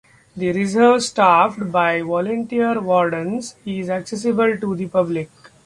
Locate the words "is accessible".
3.67-4.57